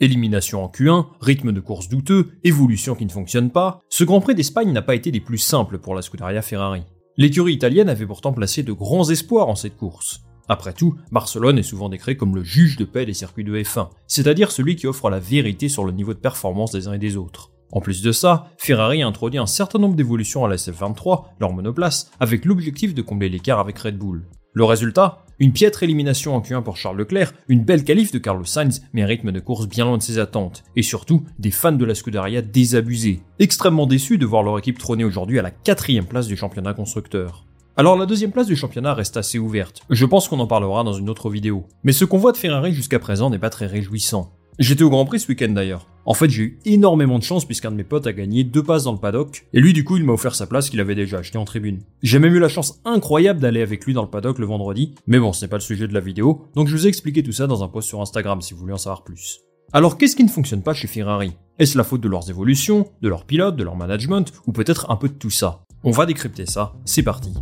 [0.00, 4.34] Élimination en Q1, rythme de course douteux, évolution qui ne fonctionne pas, ce Grand Prix
[4.34, 6.82] d'Espagne n'a pas été des plus simples pour la Scuderia Ferrari.
[7.16, 10.22] L'écurie italienne avait pourtant placé de grands espoirs en cette course.
[10.48, 13.90] Après tout, Barcelone est souvent décrit comme le juge de paix des circuits de F1,
[14.08, 17.16] c'est-à-dire celui qui offre la vérité sur le niveau de performance des uns et des
[17.16, 17.52] autres.
[17.70, 21.52] En plus de ça, Ferrari a introduit un certain nombre d'évolutions à la SF23, leur
[21.52, 24.26] monoplace, avec l'objectif de combler l'écart avec Red Bull.
[24.54, 28.44] Le résultat Une piètre élimination en Q1 pour Charles Leclerc, une belle qualif de Carlos
[28.44, 31.72] Sainz, mais un rythme de course bien loin de ses attentes, et surtout des fans
[31.72, 36.04] de la Scuderia désabusés, extrêmement déçus de voir leur équipe trôner aujourd'hui à la quatrième
[36.04, 37.46] place du championnat constructeur.
[37.78, 40.92] Alors la deuxième place du championnat reste assez ouverte, je pense qu'on en parlera dans
[40.92, 44.34] une autre vidéo, mais ce qu'on voit de Ferrari jusqu'à présent n'est pas très réjouissant.
[44.58, 45.86] J'étais au Grand Prix ce week-end d'ailleurs.
[46.04, 48.84] En fait, j'ai eu énormément de chance puisqu'un de mes potes a gagné deux passes
[48.84, 51.18] dans le paddock, et lui du coup il m'a offert sa place qu'il avait déjà
[51.18, 51.82] acheté en tribune.
[52.02, 55.20] J'ai même eu la chance incroyable d'aller avec lui dans le paddock le vendredi, mais
[55.20, 57.32] bon, ce n'est pas le sujet de la vidéo, donc je vous ai expliqué tout
[57.32, 59.40] ça dans un post sur Instagram si vous voulez en savoir plus.
[59.72, 61.32] Alors qu'est-ce qui ne fonctionne pas chez Ferrari?
[61.58, 64.96] Est-ce la faute de leurs évolutions, de leurs pilotes, de leur management, ou peut-être un
[64.96, 65.62] peu de tout ça?
[65.84, 67.32] On va décrypter ça, c'est parti.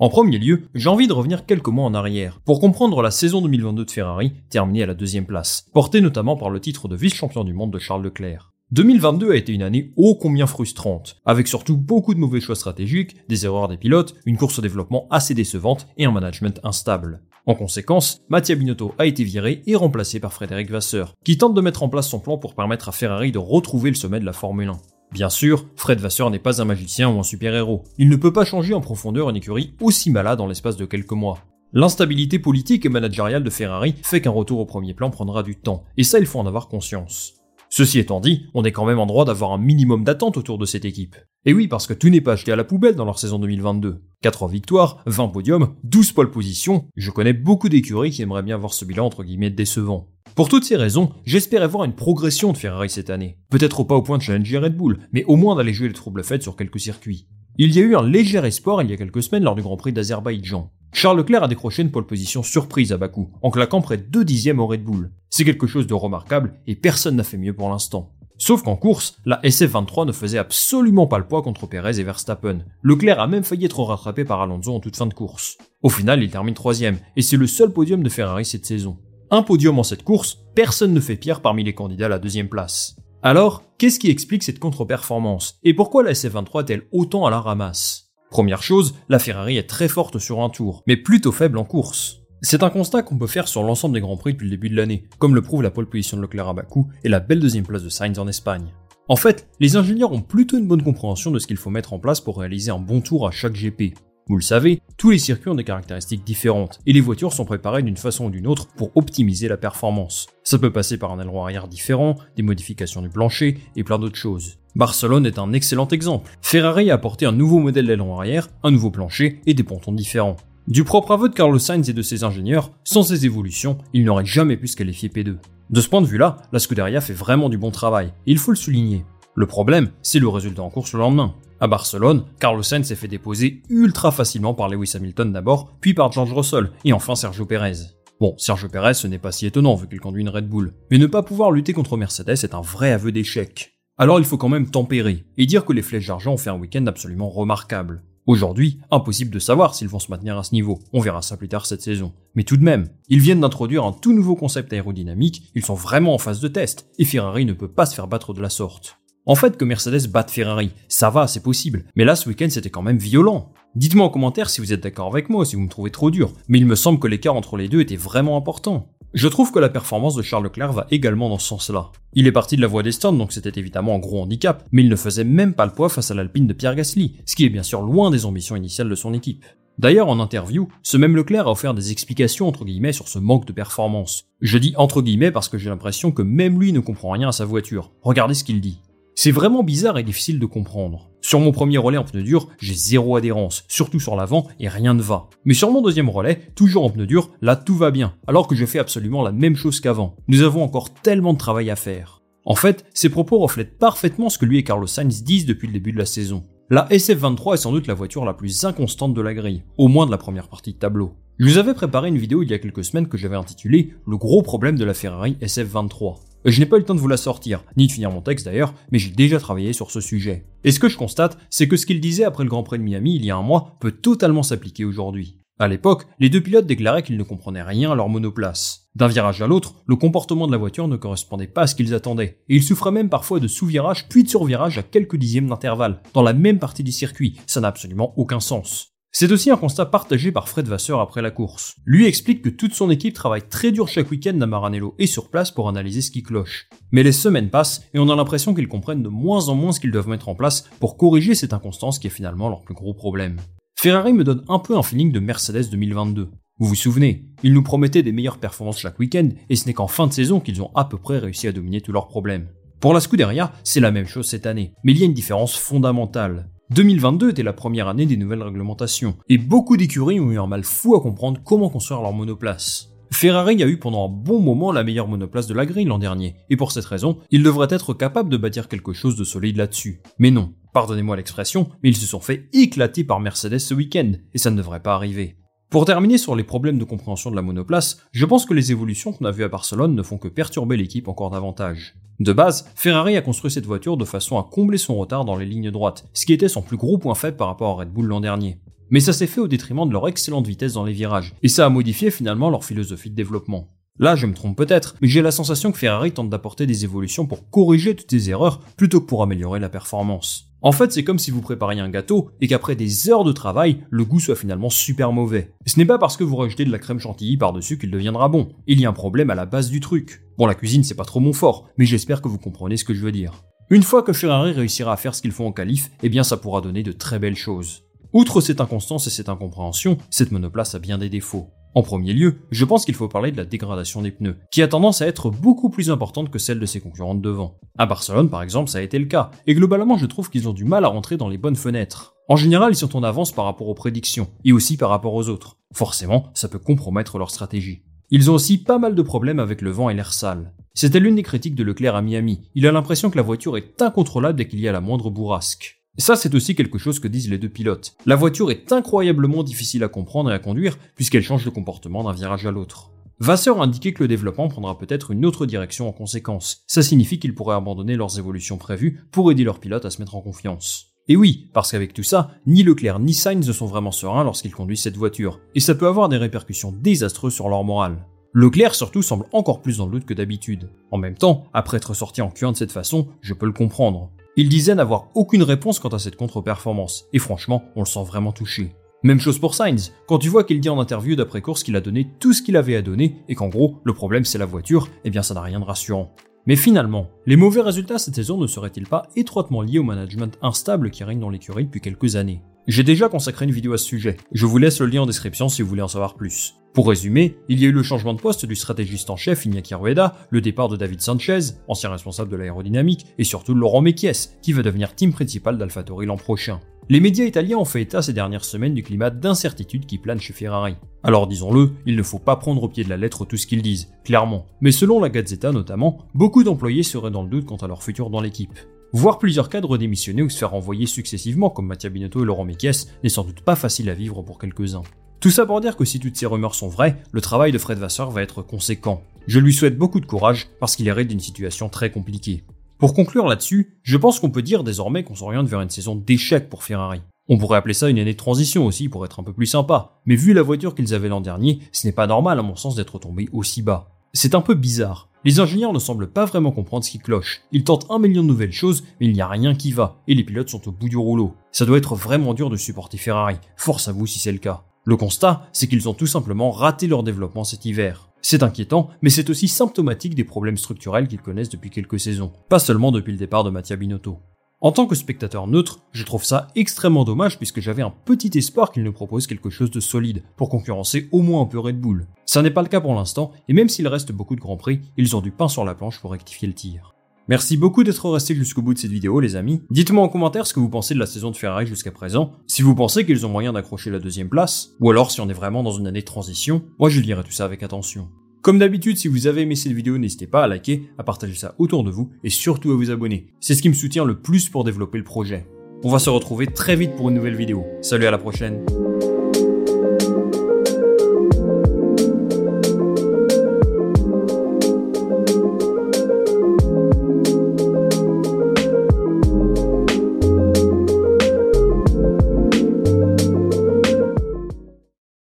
[0.00, 3.42] En premier lieu, j'ai envie de revenir quelques mois en arrière pour comprendre la saison
[3.42, 7.44] 2022 de Ferrari, terminée à la deuxième place, portée notamment par le titre de vice-champion
[7.44, 8.54] du monde de Charles Leclerc.
[8.70, 13.14] 2022 a été une année ô combien frustrante, avec surtout beaucoup de mauvais choix stratégiques,
[13.28, 17.20] des erreurs des pilotes, une course au développement assez décevante et un management instable.
[17.44, 21.60] En conséquence, Mattia Binotto a été viré et remplacé par Frédéric Vasseur, qui tente de
[21.60, 24.32] mettre en place son plan pour permettre à Ferrari de retrouver le sommet de la
[24.32, 24.72] Formule 1.
[25.12, 27.82] Bien sûr, Fred Vasseur n'est pas un magicien ou un super-héros.
[27.98, 31.12] Il ne peut pas changer en profondeur une écurie aussi malade en l'espace de quelques
[31.12, 31.38] mois.
[31.72, 35.84] L'instabilité politique et managériale de Ferrari fait qu'un retour au premier plan prendra du temps,
[35.96, 37.34] et ça il faut en avoir conscience.
[37.72, 40.64] Ceci étant dit, on est quand même en droit d'avoir un minimum d'attente autour de
[40.64, 41.14] cette équipe.
[41.44, 44.02] Et oui, parce que tout n'est pas acheté à la poubelle dans leur saison 2022.
[44.22, 48.74] 4 victoires, 20 podiums, 12 pole positions, je connais beaucoup d'écuries qui aimeraient bien voir
[48.74, 50.08] ce bilan entre guillemets décevant.
[50.34, 53.36] Pour toutes ces raisons, j'espérais voir une progression de Ferrari cette année.
[53.50, 56.22] Peut-être pas au point de challenger Red Bull, mais au moins d'aller jouer les troubles
[56.22, 57.26] faits sur quelques circuits.
[57.58, 59.76] Il y a eu un léger espoir il y a quelques semaines lors du Grand
[59.76, 60.70] Prix d'Azerbaïdjan.
[60.92, 64.24] Charles Leclerc a décroché une pole position surprise à Bakou, en claquant près de 2
[64.24, 65.10] dixièmes au Red Bull.
[65.30, 68.12] C'est quelque chose de remarquable et personne n'a fait mieux pour l'instant.
[68.38, 72.60] Sauf qu'en course, la SF23 ne faisait absolument pas le poids contre Perez et Verstappen.
[72.82, 75.58] Leclerc a même failli être rattrapé par Alonso en toute fin de course.
[75.82, 78.96] Au final, il termine troisième, et c'est le seul podium de Ferrari cette saison
[79.30, 82.48] un podium en cette course, personne ne fait pierre parmi les candidats à la deuxième
[82.48, 82.96] place.
[83.22, 85.58] Alors, qu'est-ce qui explique cette contre-performance?
[85.62, 88.10] Et pourquoi la SF23 est-elle autant à la ramasse?
[88.30, 92.22] Première chose, la Ferrari est très forte sur un tour, mais plutôt faible en course.
[92.42, 94.76] C'est un constat qu'on peut faire sur l'ensemble des Grands Prix depuis le début de
[94.76, 97.66] l'année, comme le prouve la pole position de Leclerc à Bakou et la belle deuxième
[97.66, 98.72] place de Sainz en Espagne.
[99.08, 101.98] En fait, les ingénieurs ont plutôt une bonne compréhension de ce qu'il faut mettre en
[101.98, 103.94] place pour réaliser un bon tour à chaque GP.
[104.30, 107.82] Vous le savez, tous les circuits ont des caractéristiques différentes, et les voitures sont préparées
[107.82, 110.28] d'une façon ou d'une autre pour optimiser la performance.
[110.44, 114.14] Ça peut passer par un aileron arrière différent, des modifications du plancher, et plein d'autres
[114.14, 114.58] choses.
[114.76, 116.30] Barcelone est un excellent exemple.
[116.42, 120.36] Ferrari a apporté un nouveau modèle d'aileron arrière, un nouveau plancher et des pontons différents.
[120.68, 124.24] Du propre aveu de Carlos Sainz et de ses ingénieurs, sans ces évolutions, ils n'auraient
[124.24, 125.38] jamais pu se qualifier P2.
[125.70, 128.52] De ce point de vue-là, la Scuderia fait vraiment du bon travail, et il faut
[128.52, 129.04] le souligner.
[129.34, 131.34] Le problème, c'est le résultat en course le lendemain.
[131.62, 136.10] À Barcelone, Carlos Sainz s'est fait déposer ultra facilement par Lewis Hamilton d'abord, puis par
[136.10, 137.74] George Russell, et enfin Sergio Perez.
[138.18, 140.96] Bon, Sergio Perez, ce n'est pas si étonnant vu qu'il conduit une Red Bull, mais
[140.96, 143.74] ne pas pouvoir lutter contre Mercedes est un vrai aveu d'échec.
[143.98, 146.58] Alors il faut quand même tempérer, et dire que les flèches d'argent ont fait un
[146.58, 148.04] week-end absolument remarquable.
[148.26, 151.48] Aujourd'hui, impossible de savoir s'ils vont se maintenir à ce niveau, on verra ça plus
[151.48, 152.14] tard cette saison.
[152.34, 156.14] Mais tout de même, ils viennent d'introduire un tout nouveau concept aérodynamique, ils sont vraiment
[156.14, 158.99] en phase de test, et Ferrari ne peut pas se faire battre de la sorte.
[159.26, 161.84] En fait, que Mercedes batte Ferrari, ça va, c'est possible.
[161.94, 163.52] Mais là, ce week-end, c'était quand même violent.
[163.74, 166.32] Dites-moi en commentaire si vous êtes d'accord avec moi, si vous me trouvez trop dur.
[166.48, 168.88] Mais il me semble que l'écart entre les deux était vraiment important.
[169.12, 171.90] Je trouve que la performance de Charles Leclerc va également dans ce sens-là.
[172.14, 174.82] Il est parti de la voie des stands, donc c'était évidemment un gros handicap, mais
[174.82, 177.44] il ne faisait même pas le poids face à l'Alpine de Pierre Gasly, ce qui
[177.44, 179.44] est bien sûr loin des ambitions initiales de son équipe.
[179.78, 183.46] D'ailleurs, en interview, ce même Leclerc a offert des explications entre guillemets sur ce manque
[183.46, 184.26] de performance.
[184.40, 187.32] Je dis entre guillemets parce que j'ai l'impression que même lui ne comprend rien à
[187.32, 187.92] sa voiture.
[188.02, 188.78] Regardez ce qu'il dit.
[189.14, 191.10] C'est vraiment bizarre et difficile de comprendre.
[191.20, 194.94] Sur mon premier relais en pneu dur, j'ai zéro adhérence, surtout sur l'avant, et rien
[194.94, 195.28] ne va.
[195.44, 198.54] Mais sur mon deuxième relais, toujours en pneu dur, là tout va bien, alors que
[198.54, 200.16] je fais absolument la même chose qu'avant.
[200.28, 202.22] Nous avons encore tellement de travail à faire.
[202.46, 205.74] En fait, ces propos reflètent parfaitement ce que lui et Carlos Sainz disent depuis le
[205.74, 206.44] début de la saison.
[206.70, 210.06] La SF23 est sans doute la voiture la plus inconstante de la grille, au moins
[210.06, 211.12] de la première partie de tableau.
[211.38, 214.16] Je vous avais préparé une vidéo il y a quelques semaines que j'avais intitulée Le
[214.16, 216.16] gros problème de la Ferrari SF23.
[216.44, 218.46] Je n'ai pas eu le temps de vous la sortir, ni de finir mon texte
[218.46, 220.46] d'ailleurs, mais j'ai déjà travaillé sur ce sujet.
[220.64, 222.82] Et ce que je constate, c'est que ce qu'il disait après le Grand Prix de
[222.82, 225.36] Miami il y a un mois peut totalement s'appliquer aujourd'hui.
[225.58, 228.88] À l'époque, les deux pilotes déclaraient qu'ils ne comprenaient rien à leur monoplace.
[228.94, 231.92] D'un virage à l'autre, le comportement de la voiture ne correspondait pas à ce qu'ils
[231.92, 236.00] attendaient, et ils souffraient même parfois de sous-virage puis de sur-virage à quelques dixièmes d'intervalle,
[236.14, 238.89] dans la même partie du circuit, ça n'a absolument aucun sens.
[239.12, 241.74] C'est aussi un constat partagé par Fred Vasseur après la course.
[241.84, 245.30] Lui explique que toute son équipe travaille très dur chaque week-end à Maranello et sur
[245.30, 246.68] place pour analyser ce qui cloche.
[246.92, 249.80] Mais les semaines passent et on a l'impression qu'ils comprennent de moins en moins ce
[249.80, 252.94] qu'ils doivent mettre en place pour corriger cette inconstance qui est finalement leur plus gros
[252.94, 253.40] problème.
[253.76, 256.30] Ferrari me donne un peu un feeling de Mercedes 2022.
[256.58, 259.88] Vous vous souvenez, ils nous promettaient des meilleures performances chaque week-end et ce n'est qu'en
[259.88, 262.48] fin de saison qu'ils ont à peu près réussi à dominer tous leurs problèmes.
[262.78, 265.56] Pour la Scuderia, c'est la même chose cette année, mais il y a une différence
[265.56, 266.48] fondamentale.
[266.72, 270.62] 2022 était la première année des nouvelles réglementations, et beaucoup d'écuries ont eu un mal
[270.62, 272.92] fou à comprendre comment construire leur monoplace.
[273.10, 276.36] Ferrari a eu pendant un bon moment la meilleure monoplace de la grille l'an dernier,
[276.48, 280.00] et pour cette raison, ils devraient être capables de bâtir quelque chose de solide là-dessus.
[280.20, 284.38] Mais non, pardonnez-moi l'expression, mais ils se sont fait éclater par Mercedes ce week-end, et
[284.38, 285.39] ça ne devrait pas arriver.
[285.70, 289.12] Pour terminer sur les problèmes de compréhension de la monoplace, je pense que les évolutions
[289.12, 291.94] qu'on a vues à Barcelone ne font que perturber l'équipe encore davantage.
[292.18, 295.46] De base, Ferrari a construit cette voiture de façon à combler son retard dans les
[295.46, 298.06] lignes droites, ce qui était son plus gros point faible par rapport à Red Bull
[298.06, 298.58] l'an dernier.
[298.90, 301.66] Mais ça s'est fait au détriment de leur excellente vitesse dans les virages, et ça
[301.66, 303.68] a modifié finalement leur philosophie de développement.
[304.00, 307.26] Là, je me trompe peut-être, mais j'ai la sensation que Ferrari tente d'apporter des évolutions
[307.26, 310.46] pour corriger toutes ces erreurs plutôt que pour améliorer la performance.
[310.62, 313.84] En fait, c'est comme si vous prépariez un gâteau et qu'après des heures de travail,
[313.90, 315.52] le goût soit finalement super mauvais.
[315.66, 318.48] Ce n'est pas parce que vous rajoutez de la crème chantilly par-dessus qu'il deviendra bon.
[318.66, 320.22] Il y a un problème à la base du truc.
[320.38, 322.94] Bon, la cuisine, c'est pas trop mon fort, mais j'espère que vous comprenez ce que
[322.94, 323.44] je veux dire.
[323.68, 326.38] Une fois que Ferrari réussira à faire ce qu'ils font en qualif, eh bien ça
[326.38, 327.82] pourra donner de très belles choses.
[328.14, 331.50] Outre cette inconstance et cette incompréhension, cette monoplace a bien des défauts.
[331.74, 334.66] En premier lieu, je pense qu'il faut parler de la dégradation des pneus, qui a
[334.66, 337.60] tendance à être beaucoup plus importante que celle de ses concurrentes devant.
[337.78, 340.52] À Barcelone, par exemple, ça a été le cas, et globalement, je trouve qu'ils ont
[340.52, 342.16] du mal à rentrer dans les bonnes fenêtres.
[342.28, 345.28] En général, ils sont en avance par rapport aux prédictions, et aussi par rapport aux
[345.28, 345.58] autres.
[345.72, 347.82] Forcément, ça peut compromettre leur stratégie.
[348.10, 350.52] Ils ont aussi pas mal de problèmes avec le vent et l'air sale.
[350.74, 352.48] C'était l'une des critiques de Leclerc à Miami.
[352.56, 355.79] Il a l'impression que la voiture est incontrôlable dès qu'il y a la moindre bourrasque.
[355.98, 357.94] Ça, c'est aussi quelque chose que disent les deux pilotes.
[358.06, 362.12] La voiture est incroyablement difficile à comprendre et à conduire, puisqu'elle change de comportement d'un
[362.12, 362.90] virage à l'autre.
[363.18, 366.62] Vasseur a indiqué que le développement prendra peut-être une autre direction en conséquence.
[366.66, 370.14] Ça signifie qu'ils pourraient abandonner leurs évolutions prévues pour aider leurs pilotes à se mettre
[370.14, 370.86] en confiance.
[371.06, 374.54] Et oui, parce qu'avec tout ça, ni Leclerc ni Sainz ne sont vraiment sereins lorsqu'ils
[374.54, 378.06] conduisent cette voiture, et ça peut avoir des répercussions désastreuses sur leur morale.
[378.32, 380.70] Leclerc surtout semble encore plus dans le doute que d'habitude.
[380.90, 384.12] En même temps, après être sorti en Q1 de cette façon, je peux le comprendre.
[384.36, 388.32] Il disait n'avoir aucune réponse quant à cette contre-performance, et franchement, on le sent vraiment
[388.32, 388.74] touché.
[389.02, 392.08] Même chose pour Sainz, quand tu vois qu'il dit en interview d'après-course qu'il a donné
[392.20, 395.10] tout ce qu'il avait à donner, et qu'en gros, le problème c'est la voiture, eh
[395.10, 396.14] bien ça n'a rien de rassurant.
[396.46, 400.90] Mais finalement, les mauvais résultats cette saison ne seraient-ils pas étroitement liés au management instable
[400.90, 402.42] qui règne dans l'écurie depuis quelques années?
[402.70, 405.48] J'ai déjà consacré une vidéo à ce sujet, je vous laisse le lien en description
[405.48, 406.54] si vous voulez en savoir plus.
[406.72, 409.74] Pour résumer, il y a eu le changement de poste du stratégiste en chef Iñaki
[409.74, 414.52] Rueda, le départ de David Sanchez, ancien responsable de l'aérodynamique, et surtout Laurent Mekies, qui
[414.52, 416.60] va devenir team principal d'AlphaTauri l'an prochain.
[416.88, 420.32] Les médias italiens ont fait état ces dernières semaines du climat d'incertitude qui plane chez
[420.32, 420.76] Ferrari.
[421.02, 423.62] Alors disons-le, il ne faut pas prendre au pied de la lettre tout ce qu'ils
[423.62, 424.46] disent, clairement.
[424.60, 428.10] Mais selon la Gazzetta notamment, beaucoup d'employés seraient dans le doute quant à leur futur
[428.10, 428.56] dans l'équipe.
[428.92, 432.86] Voir plusieurs cadres démissionner ou se faire renvoyer successivement comme Mattia Binotto et Laurent Mekies
[433.04, 434.82] n'est sans doute pas facile à vivre pour quelques-uns.
[435.20, 437.78] Tout ça pour dire que si toutes ces rumeurs sont vraies, le travail de Fred
[437.78, 439.04] Vasseur va être conséquent.
[439.28, 442.42] Je lui souhaite beaucoup de courage parce qu'il hérite d'une situation très compliquée.
[442.78, 446.48] Pour conclure là-dessus, je pense qu'on peut dire désormais qu'on s'oriente vers une saison d'échec
[446.48, 447.00] pour Ferrari.
[447.28, 450.00] On pourrait appeler ça une année de transition aussi pour être un peu plus sympa.
[450.04, 452.74] Mais vu la voiture qu'ils avaient l'an dernier, ce n'est pas normal à mon sens
[452.74, 453.92] d'être tombé aussi bas.
[454.14, 455.09] C'est un peu bizarre.
[455.22, 457.42] Les ingénieurs ne semblent pas vraiment comprendre ce qui cloche.
[457.52, 460.14] Ils tentent un million de nouvelles choses, mais il n'y a rien qui va, et
[460.14, 461.34] les pilotes sont au bout du rouleau.
[461.52, 463.36] Ça doit être vraiment dur de supporter Ferrari.
[463.56, 464.64] Force à vous si c'est le cas.
[464.86, 468.08] Le constat, c'est qu'ils ont tout simplement raté leur développement cet hiver.
[468.22, 472.58] C'est inquiétant, mais c'est aussi symptomatique des problèmes structurels qu'ils connaissent depuis quelques saisons, pas
[472.58, 474.20] seulement depuis le départ de Mattia Binotto.
[474.62, 478.70] En tant que spectateur neutre, je trouve ça extrêmement dommage puisque j'avais un petit espoir
[478.70, 482.06] qu'ils nous proposent quelque chose de solide pour concurrencer au moins un peu Red Bull.
[482.26, 484.82] Ça n'est pas le cas pour l'instant, et même s'il reste beaucoup de grands prix,
[484.98, 486.94] ils ont du pain sur la planche pour rectifier le tir.
[487.26, 489.62] Merci beaucoup d'être resté jusqu'au bout de cette vidéo les amis.
[489.70, 492.60] Dites-moi en commentaire ce que vous pensez de la saison de Ferrari jusqu'à présent, si
[492.60, 495.62] vous pensez qu'ils ont moyen d'accrocher la deuxième place, ou alors si on est vraiment
[495.62, 498.10] dans une année de transition, moi je lirai tout ça avec attention.
[498.42, 501.54] Comme d'habitude, si vous avez aimé cette vidéo, n'hésitez pas à liker, à partager ça
[501.58, 503.26] autour de vous et surtout à vous abonner.
[503.38, 505.46] C'est ce qui me soutient le plus pour développer le projet.
[505.84, 507.66] On va se retrouver très vite pour une nouvelle vidéo.
[507.82, 508.64] Salut à la prochaine